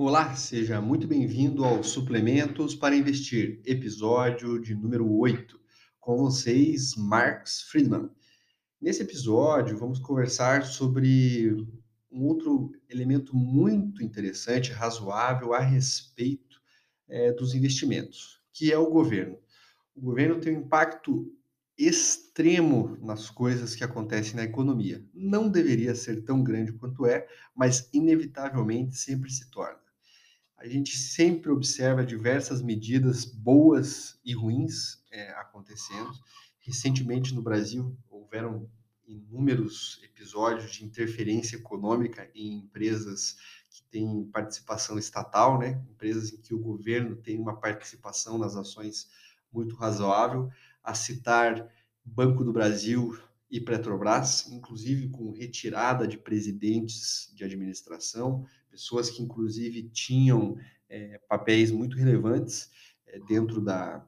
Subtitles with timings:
[0.00, 5.60] Olá, seja muito bem-vindo ao Suplementos para Investir, episódio de número 8.
[5.98, 8.08] Com vocês, Marx Friedman.
[8.80, 11.50] Nesse episódio, vamos conversar sobre
[12.12, 16.60] um outro elemento muito interessante, razoável a respeito
[17.08, 19.36] é, dos investimentos, que é o governo.
[19.96, 21.28] O governo tem um impacto
[21.76, 25.04] extremo nas coisas que acontecem na economia.
[25.12, 29.87] Não deveria ser tão grande quanto é, mas inevitavelmente sempre se torna.
[30.58, 36.10] A gente sempre observa diversas medidas boas e ruins é, acontecendo.
[36.58, 38.68] Recentemente no Brasil houveram
[39.06, 43.36] inúmeros episódios de interferência econômica em empresas
[43.70, 45.80] que têm participação estatal, né?
[45.88, 49.08] empresas em que o governo tem uma participação nas ações
[49.52, 50.50] muito razoável
[50.82, 51.72] a citar
[52.04, 53.16] Banco do Brasil
[53.50, 58.44] e Petrobras, inclusive com retirada de presidentes de administração,
[58.78, 60.56] pessoas que inclusive tinham
[60.88, 62.70] é, papéis muito relevantes
[63.06, 64.06] é, dentro da,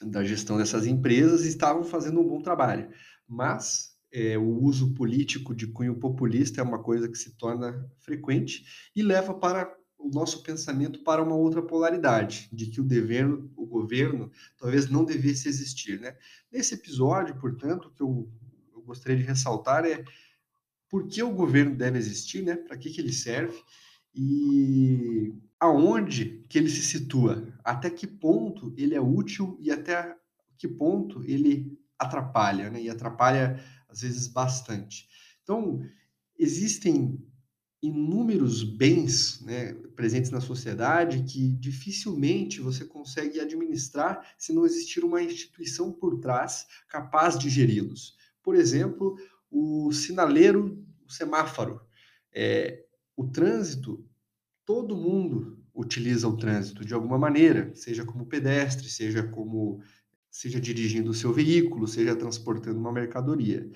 [0.00, 2.90] da gestão dessas empresas e estavam fazendo um bom trabalho.
[3.28, 8.64] Mas é, o uso político de cunho populista é uma coisa que se torna frequente
[8.96, 13.66] e leva para o nosso pensamento para uma outra polaridade, de que o dever, o
[13.66, 16.00] governo talvez não devesse existir.
[16.00, 16.16] Né?
[16.50, 18.26] Nesse episódio, portanto, o que eu,
[18.72, 20.02] eu gostaria de ressaltar é
[20.90, 22.56] por que o governo deve existir, né?
[22.56, 23.56] para que, que ele serve
[24.12, 30.16] e aonde que ele se situa, até que ponto ele é útil e até
[30.58, 32.82] que ponto ele atrapalha, né?
[32.82, 35.08] e atrapalha às vezes bastante.
[35.42, 35.80] Então,
[36.36, 37.18] existem
[37.82, 45.22] inúmeros bens né, presentes na sociedade que dificilmente você consegue administrar se não existir uma
[45.22, 48.16] instituição por trás capaz de geri-los.
[48.42, 49.16] Por exemplo,
[49.50, 51.80] o sinaleiro, o semáforo.
[52.32, 52.84] É,
[53.16, 54.04] o trânsito,
[54.64, 59.82] todo mundo utiliza o trânsito de alguma maneira, seja como pedestre, seja como
[60.30, 63.68] seja dirigindo o seu veículo, seja transportando uma mercadoria.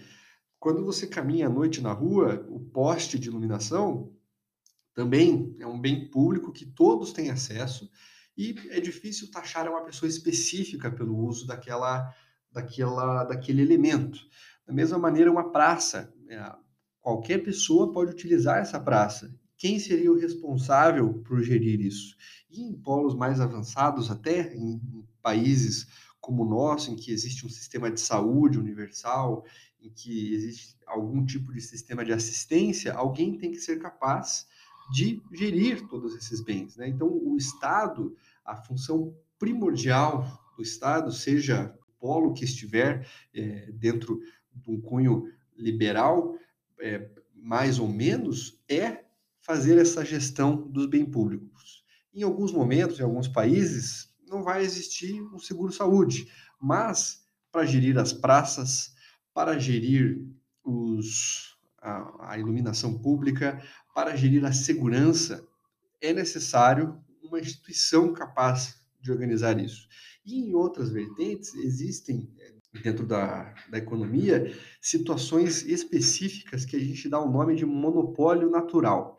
[0.59, 4.15] Quando você caminha à noite na rua, o poste de iluminação
[4.95, 7.91] também é um bem público que todos têm acesso
[8.37, 12.15] e é difícil taxar uma pessoa específica pelo uso daquela,
[12.51, 14.19] daquela, daquele elemento.
[14.67, 16.53] Da mesma maneira, uma praça, é,
[17.01, 19.35] qualquer pessoa pode utilizar essa praça.
[19.57, 22.17] Quem seria o responsável por gerir isso?
[22.51, 24.81] E em polos mais avançados, até em
[25.23, 25.87] países
[26.21, 29.45] como o nosso, em que existe um sistema de saúde universal,
[29.81, 34.47] em que existe algum tipo de sistema de assistência, alguém tem que ser capaz
[34.91, 36.77] de gerir todos esses bens.
[36.77, 36.89] Né?
[36.89, 40.27] Então, o Estado, a função primordial
[40.57, 44.21] do Estado, seja o polo que estiver é, dentro
[44.57, 46.37] de um cunho liberal,
[46.81, 49.05] é, mais ou menos, é
[49.41, 51.85] fazer essa gestão dos bens públicos.
[52.13, 58.13] Em alguns momentos, em alguns países, não vai existir um seguro-saúde, mas para gerir as
[58.13, 58.95] praças,
[59.33, 60.27] para gerir
[60.65, 63.63] os, a, a iluminação pública,
[63.95, 65.47] para gerir a segurança,
[66.01, 69.87] é necessário uma instituição capaz de organizar isso.
[70.25, 77.09] E em outras vertentes, existem, eh, dentro da, da economia, situações específicas que a gente
[77.09, 79.19] dá o nome de monopólio natural.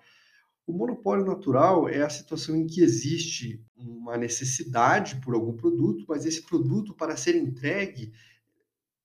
[0.67, 6.25] O monopólio natural é a situação em que existe uma necessidade por algum produto, mas
[6.25, 8.11] esse produto, para ser entregue,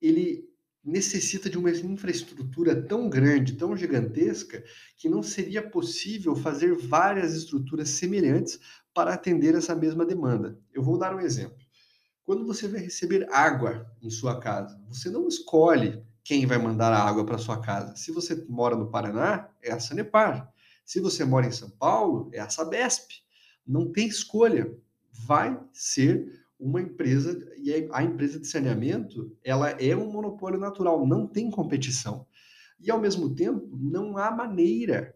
[0.00, 0.49] ele
[0.82, 4.65] necessita de uma infraestrutura tão grande, tão gigantesca,
[4.97, 8.59] que não seria possível fazer várias estruturas semelhantes
[8.94, 10.59] para atender essa mesma demanda.
[10.72, 11.59] Eu vou dar um exemplo.
[12.25, 17.03] Quando você vai receber água em sua casa, você não escolhe quem vai mandar a
[17.03, 17.97] água para sua casa.
[17.97, 20.53] Se você mora no Paraná, é a Sanepar.
[20.84, 23.10] Se você mora em São Paulo, é a Sabesp.
[23.66, 24.72] Não tem escolha.
[25.12, 31.26] Vai ser uma empresa e a empresa de saneamento ela é um monopólio natural, não
[31.26, 32.26] tem competição
[32.78, 35.14] e ao mesmo tempo não há maneira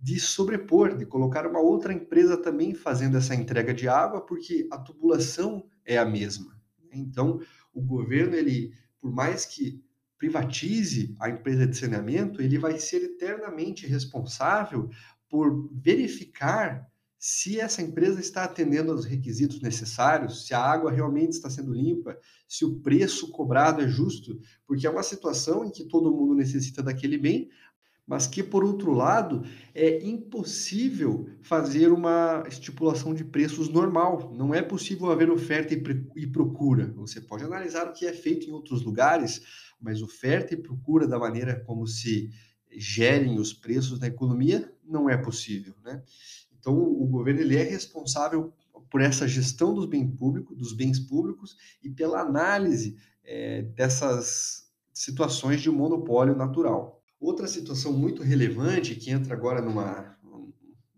[0.00, 4.78] de sobrepor, de colocar uma outra empresa também fazendo essa entrega de água, porque a
[4.78, 6.56] tubulação é a mesma.
[6.92, 7.40] Então,
[7.72, 9.82] o governo ele, por mais que
[10.18, 14.88] privatize a empresa de saneamento, ele vai ser eternamente responsável
[15.28, 16.88] por verificar
[17.18, 22.18] se essa empresa está atendendo aos requisitos necessários, se a água realmente está sendo limpa,
[22.46, 26.82] se o preço cobrado é justo, porque é uma situação em que todo mundo necessita
[26.82, 27.48] daquele bem,
[28.06, 29.42] mas que, por outro lado,
[29.74, 34.32] é impossível fazer uma estipulação de preços normal.
[34.34, 36.92] Não é possível haver oferta e procura.
[36.96, 39.42] Você pode analisar o que é feito em outros lugares,
[39.80, 42.30] mas oferta e procura da maneira como se
[42.76, 46.02] gerem os preços na economia não é possível, né?
[46.58, 48.52] Então, o governo ele é responsável
[48.90, 55.60] por essa gestão dos bens públicos, dos bens públicos e pela análise é, dessas situações
[55.60, 56.93] de monopólio natural.
[57.24, 60.14] Outra situação muito relevante que entra agora numa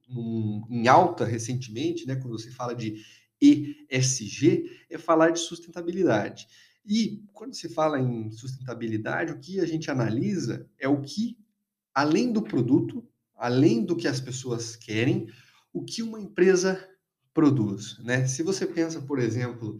[0.09, 3.01] num, em alta recentemente, né, quando você fala de
[3.41, 6.49] ESG, é falar de sustentabilidade.
[6.85, 11.39] E quando se fala em sustentabilidade, o que a gente analisa é o que,
[11.95, 15.29] além do produto, além do que as pessoas querem,
[15.73, 16.89] o que uma empresa
[17.33, 18.01] produz.
[18.01, 18.27] Né?
[18.27, 19.79] Se você pensa, por exemplo,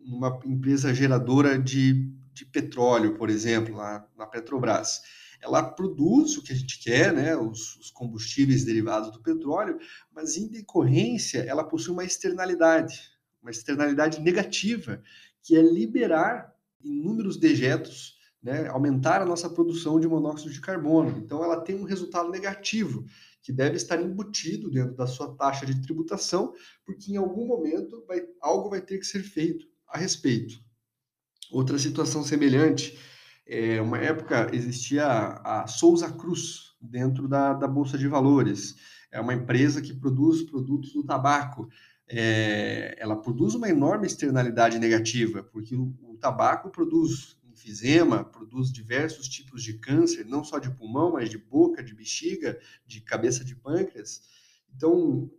[0.00, 5.00] numa empresa geradora de, de petróleo, por exemplo, lá na Petrobras,
[5.40, 9.78] ela produz o que a gente quer, né, os, os, combustíveis derivados do petróleo,
[10.12, 13.00] mas em decorrência ela possui uma externalidade,
[13.40, 15.02] uma externalidade negativa,
[15.42, 16.52] que é liberar
[16.82, 21.18] inúmeros dejetos, né, aumentar a nossa produção de monóxido de carbono.
[21.18, 23.04] Então ela tem um resultado negativo
[23.42, 26.52] que deve estar embutido dentro da sua taxa de tributação,
[26.84, 30.60] porque em algum momento vai, algo vai ter que ser feito a respeito.
[31.50, 32.98] Outra situação semelhante
[33.48, 38.76] é, uma época existia a Souza Cruz dentro da, da Bolsa de Valores.
[39.10, 41.66] É uma empresa que produz produtos do tabaco.
[42.06, 49.28] É, ela produz uma enorme externalidade negativa, porque o, o tabaco produz enfisema, produz diversos
[49.28, 53.56] tipos de câncer, não só de pulmão, mas de boca, de bexiga, de cabeça de
[53.56, 54.22] pâncreas.
[54.74, 55.30] Então,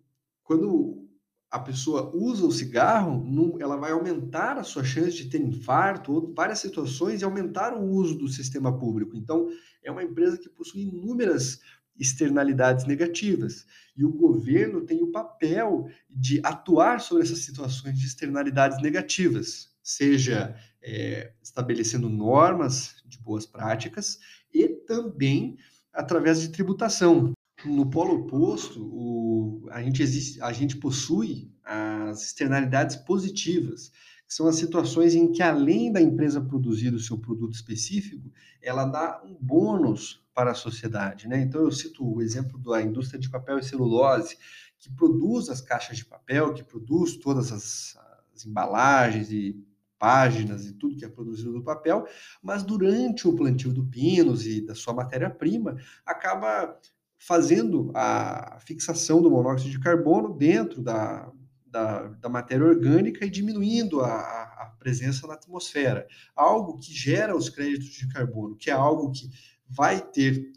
[0.43, 1.08] quando
[1.51, 3.25] a pessoa usa o cigarro,
[3.59, 7.83] ela vai aumentar a sua chance de ter infarto ou várias situações e aumentar o
[7.83, 9.17] uso do sistema público.
[9.17, 9.49] Então,
[9.83, 11.59] é uma empresa que possui inúmeras
[11.97, 13.65] externalidades negativas.
[13.97, 20.55] E o governo tem o papel de atuar sobre essas situações de externalidades negativas, seja
[20.81, 24.19] é, estabelecendo normas de boas práticas
[24.53, 25.57] e também
[25.91, 27.33] através de tributação.
[27.65, 33.91] No polo oposto, o, a, gente existe, a gente possui as externalidades positivas,
[34.25, 38.85] que são as situações em que, além da empresa produzir o seu produto específico, ela
[38.85, 41.27] dá um bônus para a sociedade.
[41.27, 41.41] Né?
[41.41, 44.37] Então, eu cito o exemplo da indústria de papel e celulose,
[44.77, 47.97] que produz as caixas de papel, que produz todas as,
[48.33, 49.61] as embalagens e
[49.99, 52.07] páginas e tudo que é produzido do papel,
[52.41, 55.75] mas durante o plantio do pinos e da sua matéria-prima,
[56.05, 56.79] acaba
[57.19, 61.29] fazendo a fixação do monóxido de carbono dentro da,
[61.67, 66.07] da, da matéria orgânica e diminuindo a, a, presença na atmosfera.
[66.33, 69.29] Algo que gera os créditos de carbono, que é algo que
[69.67, 70.53] vai ter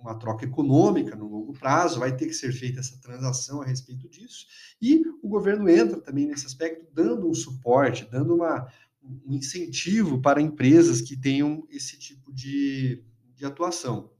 [0.00, 4.08] uma troca econômica no longo prazo, vai ter que ser feita essa transação a respeito
[4.08, 4.46] disso,
[4.80, 8.66] e o governo entra também nesse aspecto, dando um suporte, dando uma,
[9.02, 13.02] um incentivo para empresas que tenham esse tipo de,
[13.34, 14.13] de atuação.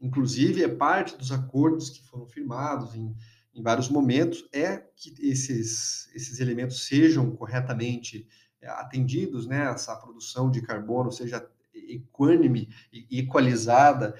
[0.00, 3.14] Inclusive, é parte dos acordos que foram firmados em,
[3.54, 8.26] em vários momentos, é que esses, esses elementos sejam corretamente
[8.60, 9.70] é, atendidos, né?
[9.70, 14.18] essa produção de carbono seja equânime e equalizada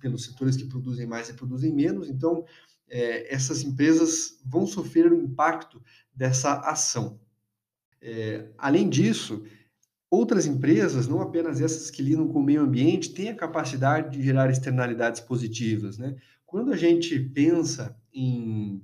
[0.00, 2.08] pelos setores que produzem mais e produzem menos.
[2.08, 2.44] Então,
[2.88, 5.82] é, essas empresas vão sofrer o impacto
[6.14, 7.20] dessa ação.
[8.00, 9.44] É, além disso,
[10.14, 14.22] Outras empresas, não apenas essas que lidam com o meio ambiente, têm a capacidade de
[14.22, 15.98] gerar externalidades positivas.
[15.98, 16.14] Né?
[16.46, 18.80] Quando a gente pensa em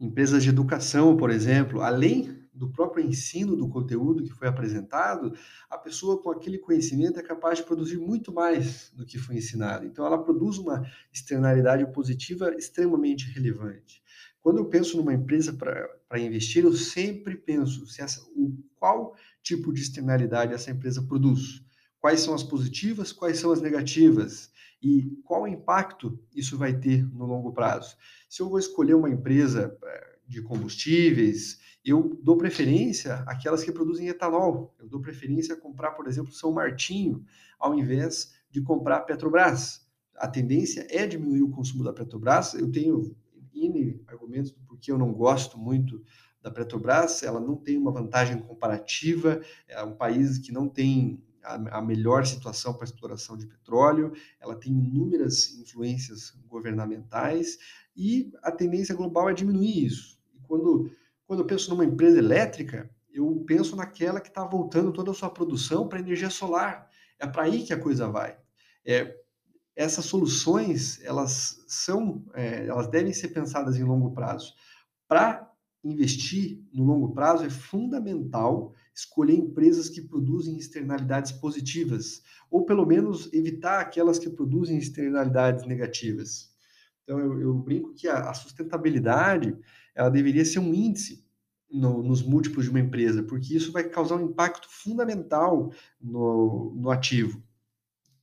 [0.00, 5.34] empresas de educação, por exemplo, além do próprio ensino do conteúdo que foi apresentado,
[5.68, 9.84] a pessoa com aquele conhecimento é capaz de produzir muito mais do que foi ensinado.
[9.84, 14.02] Então, ela produz uma externalidade positiva extremamente relevante.
[14.40, 19.72] Quando eu penso numa empresa para investir, eu sempre penso se essa, o, qual tipo
[19.72, 21.62] de externalidade essa empresa produz.
[21.98, 24.50] Quais são as positivas, quais são as negativas
[24.82, 27.96] e qual impacto isso vai ter no longo prazo.
[28.28, 34.08] Se eu vou escolher uma empresa eh, de combustíveis, eu dou preferência àquelas que produzem
[34.08, 34.74] etanol.
[34.78, 37.24] Eu dou preferência a comprar, por exemplo, São Martinho,
[37.58, 39.86] ao invés de comprar Petrobras.
[40.16, 42.54] A tendência é diminuir o consumo da Petrobras.
[42.54, 43.16] Eu tenho
[43.54, 46.02] N argumentos do porquê eu não gosto muito
[46.42, 51.82] da Petrobras, ela não tem uma vantagem comparativa, é um país que não tem a,
[51.82, 57.58] melhor situação para exploração de petróleo, ela tem inúmeras influências governamentais
[57.96, 60.18] e a tendência global é diminuir isso.
[60.34, 60.90] E quando,
[61.26, 65.30] quando eu penso numa empresa elétrica, eu penso naquela que está voltando toda a sua
[65.30, 66.88] produção para energia solar.
[67.18, 68.36] É para aí que a coisa vai.
[68.84, 69.16] É,
[69.76, 74.54] essas soluções elas são, é, elas devem ser pensadas em longo prazo.
[75.06, 75.51] Para
[75.84, 83.32] investir no longo prazo, é fundamental escolher empresas que produzem externalidades positivas, ou pelo menos
[83.32, 86.52] evitar aquelas que produzem externalidades negativas.
[87.02, 89.56] Então, eu, eu brinco que a, a, sustentabilidade
[89.94, 91.24] ela deveria ser um índice
[91.70, 96.90] no, nos múltiplos de uma empresa, porque isso vai causar um impacto fundamental no, no
[96.90, 97.42] ativo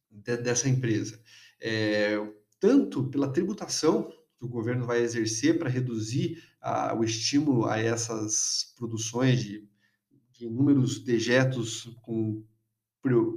[0.09, 1.19] de, dessa empresa.
[1.59, 2.15] É,
[2.59, 6.41] tanto pela tributação que o governo vai exercer para reduzir
[6.98, 9.67] o estímulo a essas produções de,
[10.31, 12.41] de inúmeros dejetos com,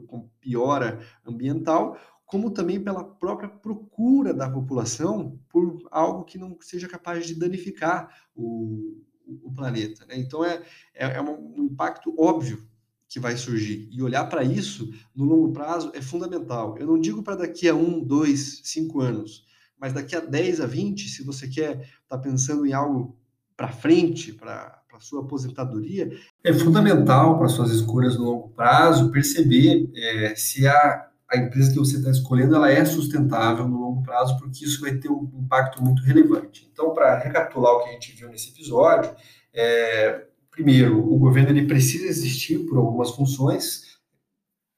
[0.07, 6.89] com piora ambiental, como também pela própria procura da população por algo que não seja
[6.89, 9.03] capaz de danificar o,
[9.43, 10.07] o planeta.
[10.07, 10.19] Né?
[10.19, 10.63] Então, é,
[10.95, 12.67] é, é, um impacto óbvio
[13.09, 13.89] que vai surgir.
[13.93, 16.79] E olhar para isso no longo prazo é fundamental.
[16.79, 19.45] Eu não digo para daqui a um, dois, cinco anos,
[19.83, 23.19] mas daqui a 10 a 20, se você quer estar tá pensando em algo
[23.57, 26.09] para frente, para a sua aposentadoria,
[26.45, 31.79] é fundamental para suas escolhas no longo prazo perceber é, se a a empresa que
[31.79, 35.83] você está escolhendo ela é sustentável no longo prazo, porque isso vai ter um impacto
[35.83, 36.69] muito relevante.
[36.71, 39.11] Então, para recapitular o que a gente viu nesse episódio,
[39.55, 43.97] é, primeiro, o governo ele precisa existir por algumas funções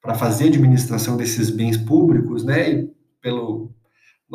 [0.01, 2.71] para fazer a administração desses bens públicos, né?
[2.71, 3.75] E pelo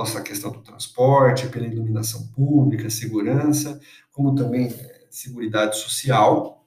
[0.01, 3.79] nossa questão do transporte, pela iluminação pública, segurança,
[4.11, 6.67] como também é, seguridade social,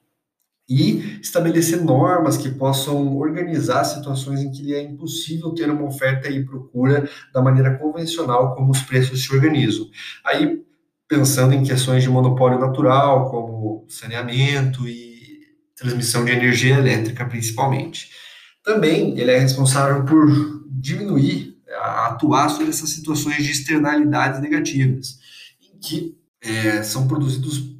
[0.68, 6.44] e estabelecer normas que possam organizar situações em que é impossível ter uma oferta e
[6.44, 9.86] procura da maneira convencional como os preços se organizam.
[10.24, 10.64] Aí,
[11.06, 15.12] pensando em questões de monopólio natural, como saneamento e
[15.76, 18.10] transmissão de energia elétrica, principalmente.
[18.62, 21.53] Também ele é responsável por diminuir,
[22.14, 25.18] atuar sobre essas situações de externalidades negativas,
[25.62, 27.74] em que é, são produzidos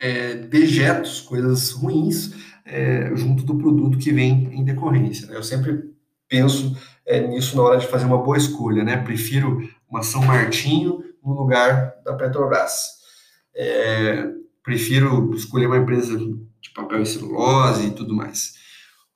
[0.00, 2.32] é, dejetos, coisas ruins,
[2.64, 5.26] é, junto do produto que vem em decorrência.
[5.26, 5.92] Eu sempre
[6.28, 8.96] penso é, nisso na hora de fazer uma boa escolha, né?
[8.96, 12.72] Prefiro uma São Martinho no lugar da Petrobras.
[13.54, 14.30] É,
[14.62, 18.54] prefiro escolher uma empresa de papel e celulose e tudo mais.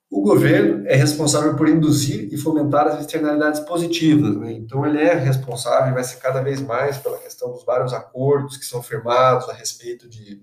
[0.09, 4.53] O governo é responsável por induzir e fomentar as externalidades positivas, né?
[4.53, 8.57] então ele é responsável e vai ser cada vez mais pela questão dos vários acordos
[8.57, 10.41] que são firmados a respeito de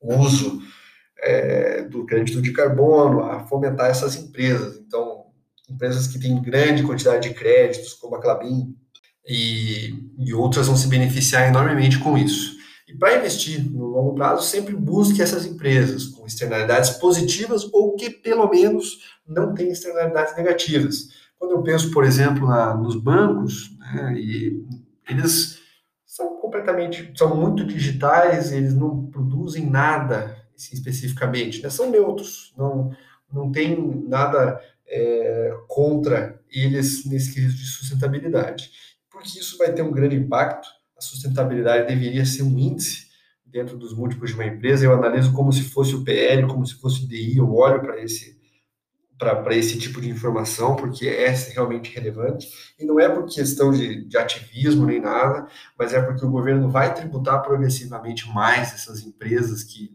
[0.00, 0.62] uso
[1.20, 4.78] é, do crédito de carbono, a fomentar essas empresas.
[4.78, 5.26] Então,
[5.68, 8.74] empresas que têm grande quantidade de créditos, como a Clabin,
[9.26, 12.56] e, e outras vão se beneficiar enormemente com isso.
[12.86, 18.48] E para investir no longo prazo, sempre busque essas empresas externalidades positivas ou que, pelo
[18.48, 21.08] menos, não tenham externalidades negativas.
[21.38, 24.64] Quando eu penso, por exemplo, na, nos bancos, né, e
[25.08, 25.58] eles
[26.04, 31.70] são completamente, são muito digitais, eles não produzem nada assim, especificamente, né?
[31.70, 32.90] são neutros, não,
[33.32, 38.70] não tem nada é, contra eles nesse quesito de sustentabilidade,
[39.08, 43.07] porque isso vai ter um grande impacto, a sustentabilidade deveria ser um índice
[43.50, 46.74] dentro dos múltiplos de uma empresa, eu analiso como se fosse o PL, como se
[46.74, 48.38] fosse o DI, eu olho para esse
[49.18, 54.04] para esse tipo de informação, porque é realmente relevante, e não é por questão de,
[54.04, 59.64] de, ativismo nem nada, mas é porque o governo vai tributar progressivamente mais essas empresas
[59.64, 59.92] que,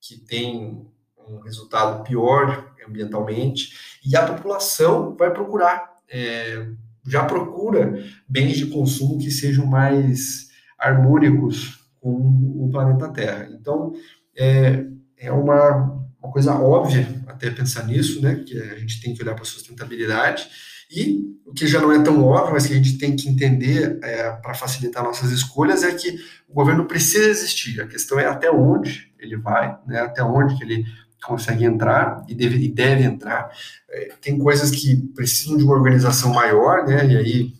[0.00, 0.86] que têm
[1.26, 6.68] um resultado pior ambientalmente, e a população vai procurar, é,
[7.04, 13.48] já procura bens de consumo que sejam mais harmônicos com o planeta Terra.
[13.52, 13.92] Então,
[14.36, 14.84] é,
[15.16, 18.42] é uma, uma coisa óbvia até pensar nisso, né?
[18.46, 20.48] Que a gente tem que olhar para a sustentabilidade.
[20.90, 23.98] E o que já não é tão óbvio, mas que a gente tem que entender
[24.02, 27.80] é, para facilitar nossas escolhas, é que o governo precisa existir.
[27.80, 30.00] A questão é até onde ele vai, né?
[30.00, 30.84] até onde que ele
[31.22, 33.50] consegue entrar e deve, e deve entrar.
[33.88, 37.06] É, tem coisas que precisam de uma organização maior, né?
[37.06, 37.54] e aí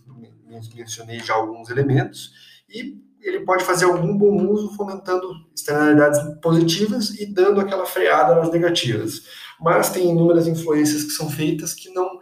[0.74, 2.32] mencionei já alguns elementos,
[2.68, 8.50] e ele pode fazer algum bom uso fomentando externalidades positivas e dando aquela freada nas
[8.50, 9.22] negativas.
[9.60, 12.18] Mas tem inúmeras influências que são feitas que não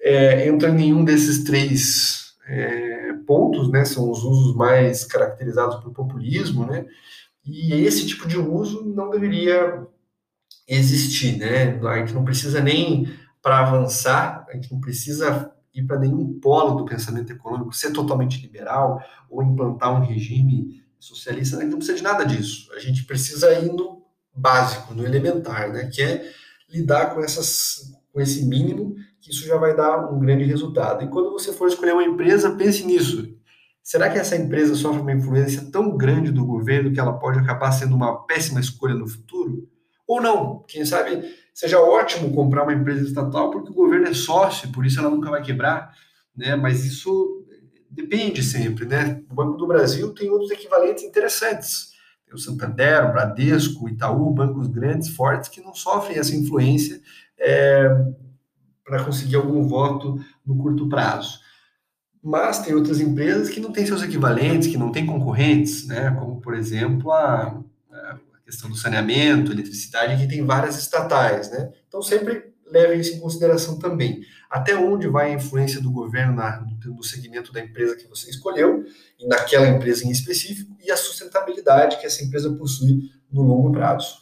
[0.00, 3.84] é, entram em nenhum desses três é, pontos, né?
[3.84, 6.86] São os usos mais caracterizados por populismo, né?
[7.44, 9.86] E esse tipo de uso não deveria
[10.66, 11.78] existir, né?
[11.86, 13.12] A gente não precisa nem
[13.42, 18.40] para avançar, a gente não precisa ir para nenhum polo do pensamento econômico, ser totalmente
[18.40, 22.70] liberal ou implantar um regime socialista, gente não precisa de nada disso.
[22.74, 24.02] A gente precisa ir no
[24.34, 26.30] básico, no elementar, né, que é
[26.68, 31.02] lidar com essas com esse mínimo, que isso já vai dar um grande resultado.
[31.02, 33.34] E quando você for escolher uma empresa, pense nisso.
[33.82, 37.72] Será que essa empresa sofre uma influência tão grande do governo que ela pode acabar
[37.72, 39.66] sendo uma péssima escolha no futuro?
[40.06, 40.62] Ou não?
[40.68, 44.98] Quem sabe seja ótimo comprar uma empresa estatal porque o governo é sócio, por isso
[44.98, 45.92] ela nunca vai quebrar,
[46.36, 46.56] né?
[46.56, 47.44] Mas isso
[47.90, 49.22] depende sempre, né?
[49.30, 51.92] O Banco do Brasil tem outros equivalentes interessantes.
[52.24, 57.00] Tem o Santander, o Bradesco, o Itaú, bancos grandes, fortes, que não sofrem essa influência
[57.38, 57.88] é,
[58.84, 61.40] para conseguir algum voto no curto prazo.
[62.22, 66.10] Mas tem outras empresas que não têm seus equivalentes, que não têm concorrentes, né?
[66.18, 67.60] como, por exemplo, a,
[68.44, 71.50] questão do saneamento, eletricidade, que tem várias estatais.
[71.50, 71.70] Né?
[71.88, 74.22] Então, sempre leve isso em consideração também.
[74.50, 78.84] Até onde vai a influência do governo na, no segmento da empresa que você escolheu,
[79.18, 84.16] e naquela empresa em específico, e a sustentabilidade que essa empresa possui no longo prazo.